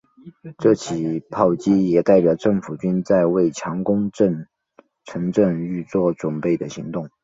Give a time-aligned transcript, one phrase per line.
[0.57, 4.09] 这起炮击也代表政府军在为强攻
[5.05, 7.07] 城镇预作准备的行动。